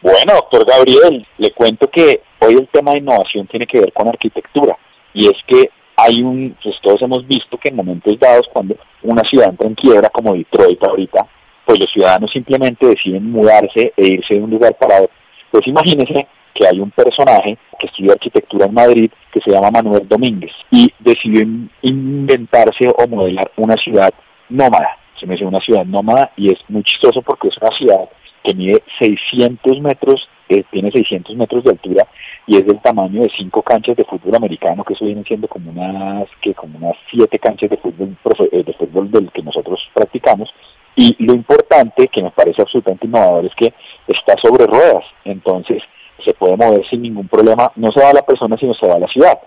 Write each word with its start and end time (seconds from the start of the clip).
Bueno, 0.00 0.34
doctor 0.34 0.64
Gabriel, 0.64 1.26
le 1.38 1.50
cuento 1.50 1.90
que 1.90 2.22
hoy 2.38 2.54
el 2.54 2.68
tema 2.68 2.92
de 2.92 2.98
innovación 2.98 3.48
tiene 3.48 3.66
que 3.66 3.80
ver 3.80 3.92
con 3.92 4.06
arquitectura 4.06 4.78
y 5.12 5.26
es 5.26 5.36
que 5.44 5.70
hay 5.96 6.22
un, 6.22 6.56
pues 6.62 6.76
todos 6.80 7.02
hemos 7.02 7.26
visto 7.26 7.58
que 7.58 7.70
en 7.70 7.74
momentos 7.74 8.16
dados 8.16 8.48
cuando 8.52 8.76
una 9.02 9.22
ciudad 9.22 9.48
entra 9.48 9.66
en 9.66 9.74
quiebra 9.74 10.08
como 10.10 10.34
Detroit 10.34 10.80
ahorita, 10.84 11.26
pues 11.66 11.80
los 11.80 11.90
ciudadanos 11.90 12.30
simplemente 12.30 12.86
deciden 12.86 13.28
mudarse 13.28 13.92
e 13.96 14.06
irse 14.06 14.34
de 14.34 14.40
un 14.40 14.50
lugar 14.50 14.76
para 14.78 14.98
otro. 14.98 15.10
Pues 15.50 15.66
imagínense 15.66 16.28
que 16.54 16.68
hay 16.68 16.78
un 16.78 16.92
personaje 16.92 17.58
que 17.80 17.88
estudia 17.88 18.12
arquitectura 18.12 18.66
en 18.66 18.74
Madrid 18.74 19.10
que 19.32 19.40
se 19.40 19.50
llama 19.50 19.72
Manuel 19.72 20.06
Domínguez 20.06 20.52
y 20.70 20.92
decidió 21.00 21.44
inventarse 21.82 22.86
o 22.96 23.08
modelar 23.08 23.50
una 23.56 23.74
ciudad 23.74 24.14
nómada. 24.48 24.96
Se 25.18 25.26
me 25.26 25.34
dice 25.34 25.44
una 25.44 25.58
ciudad 25.58 25.84
nómada 25.84 26.30
y 26.36 26.52
es 26.52 26.58
muy 26.68 26.84
chistoso 26.84 27.20
porque 27.20 27.48
es 27.48 27.58
una 27.60 27.76
ciudad 27.76 28.08
que 28.42 28.54
mide 28.54 28.82
600 28.98 29.80
metros, 29.80 30.28
eh, 30.48 30.64
tiene 30.70 30.90
600 30.90 31.36
metros 31.36 31.64
de 31.64 31.70
altura 31.70 32.06
y 32.46 32.56
es 32.56 32.66
del 32.66 32.80
tamaño 32.80 33.22
de 33.22 33.30
cinco 33.36 33.62
canchas 33.62 33.96
de 33.96 34.04
fútbol 34.04 34.34
americano, 34.34 34.82
que 34.84 34.94
eso 34.94 35.04
viene 35.04 35.22
siendo 35.24 35.48
como 35.48 35.70
unas, 35.70 36.28
que 36.40 36.54
como 36.54 36.78
unas 36.78 36.96
siete 37.10 37.38
canchas 37.38 37.70
de 37.70 37.76
fútbol, 37.76 38.16
eh, 38.52 38.64
de 38.64 38.72
fútbol 38.72 39.10
del 39.10 39.30
que 39.30 39.42
nosotros 39.42 39.80
practicamos. 39.92 40.48
Y 40.96 41.14
lo 41.24 41.34
importante, 41.34 42.08
que 42.08 42.22
me 42.22 42.30
parece 42.30 42.62
absolutamente 42.62 43.06
innovador, 43.06 43.46
es 43.46 43.54
que 43.54 43.72
está 44.08 44.34
sobre 44.40 44.66
ruedas, 44.66 45.04
entonces 45.24 45.82
se 46.24 46.34
puede 46.34 46.56
mover 46.56 46.84
sin 46.88 47.02
ningún 47.02 47.28
problema, 47.28 47.70
no 47.76 47.92
se 47.92 48.00
va 48.00 48.10
a 48.10 48.14
la 48.14 48.26
persona, 48.26 48.56
sino 48.56 48.74
se 48.74 48.88
va 48.88 48.94
a 48.94 49.00
la 49.00 49.08
ciudad. 49.08 49.38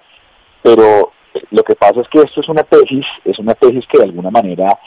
Pero 0.62 1.12
lo 1.50 1.64
que 1.64 1.76
pasa 1.76 2.02
es 2.02 2.08
que 2.10 2.20
esto 2.20 2.42
es 2.42 2.50
una 2.50 2.64
tesis, 2.64 3.06
es 3.26 3.40
una 3.40 3.56
tesis 3.56 3.86
que 3.88 3.98
de 3.98 4.06
alguna 4.06 4.32
manera 4.32 4.78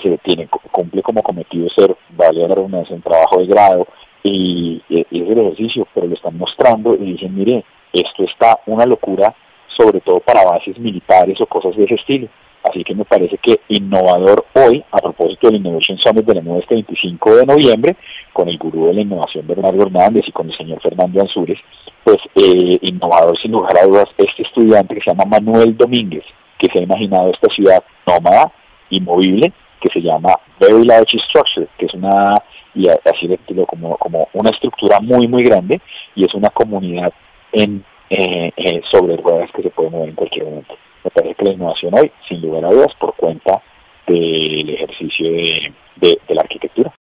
pues 0.00 0.06
eh, 0.06 0.18
tiene, 0.22 0.48
cumple 0.48 1.02
como 1.02 1.22
cometido 1.22 1.68
ser, 1.70 1.94
vale 2.10 2.40
la 2.40 2.54
redundancia, 2.54 2.96
un 2.96 3.02
trabajo 3.02 3.38
de 3.38 3.46
grado 3.46 3.86
y, 4.22 4.82
es 4.88 5.06
el 5.10 5.38
ejercicio, 5.38 5.86
pero 5.94 6.06
lo 6.06 6.14
están 6.14 6.38
mostrando 6.38 6.94
y 6.94 7.12
dicen, 7.12 7.34
mire, 7.34 7.64
esto 7.92 8.24
está 8.24 8.60
una 8.66 8.86
locura, 8.86 9.34
sobre 9.76 10.00
todo 10.00 10.20
para 10.20 10.44
bases 10.44 10.78
militares 10.78 11.40
o 11.40 11.46
cosas 11.46 11.76
de 11.76 11.84
ese 11.84 11.94
estilo. 11.94 12.28
Así 12.62 12.84
que 12.84 12.94
me 12.94 13.04
parece 13.04 13.36
que 13.38 13.60
innovador 13.68 14.46
hoy, 14.54 14.84
a 14.92 14.98
propósito 14.98 15.48
del 15.48 15.56
Innovation 15.56 15.98
Summit 15.98 16.24
de 16.24 16.40
la 16.40 16.58
este 16.58 16.74
25 16.74 17.36
de 17.36 17.46
noviembre, 17.46 17.96
con 18.32 18.48
el 18.48 18.56
gurú 18.56 18.86
de 18.86 18.94
la 18.94 19.00
innovación 19.00 19.46
Bernardo 19.46 19.82
Hernández 19.82 20.22
y 20.28 20.32
con 20.32 20.48
el 20.48 20.56
señor 20.56 20.80
Fernando 20.80 21.20
Ansúrez, 21.20 21.58
pues 22.04 22.18
eh, 22.36 22.78
innovador 22.82 23.36
sin 23.38 23.50
lugar 23.50 23.76
a 23.76 23.86
dudas 23.86 24.06
este 24.16 24.42
estudiante 24.42 24.94
que 24.94 25.00
se 25.00 25.10
llama 25.10 25.24
Manuel 25.24 25.76
Domínguez, 25.76 26.24
que 26.56 26.68
se 26.68 26.78
ha 26.78 26.82
imaginado 26.82 27.32
esta 27.32 27.52
ciudad 27.52 27.82
nómada, 28.06 28.52
inmovible, 28.90 29.52
que 29.82 29.90
se 29.90 30.00
llama 30.00 30.34
Very 30.60 30.84
Large 30.84 31.18
Structure, 31.18 31.66
que 31.76 31.86
es 31.86 31.94
una, 31.94 32.42
y 32.74 32.88
así 32.88 33.26
decirlo, 33.26 33.66
como, 33.66 33.96
como 33.96 34.28
una 34.32 34.50
estructura 34.50 35.00
muy, 35.00 35.26
muy 35.28 35.42
grande, 35.42 35.80
y 36.14 36.24
es 36.24 36.34
una 36.34 36.48
comunidad 36.50 37.12
en 37.52 37.84
eh, 38.10 38.52
eh, 38.56 38.82
sobre 38.90 39.16
ruedas 39.16 39.50
que 39.52 39.62
se 39.62 39.70
puede 39.70 39.90
mover 39.90 40.10
en 40.10 40.14
cualquier 40.14 40.44
momento. 40.44 40.74
Me 41.04 41.10
parece 41.10 41.34
que 41.34 41.44
la 41.44 41.52
innovación 41.52 41.94
hoy, 41.94 42.12
sin 42.28 42.40
lugar 42.40 42.64
a 42.64 42.70
dudas, 42.70 42.94
por 42.98 43.14
cuenta 43.16 43.62
del 44.06 44.70
ejercicio 44.70 45.30
de, 45.30 45.72
de 46.00 46.34
la 46.34 46.42
arquitectura. 46.42 46.90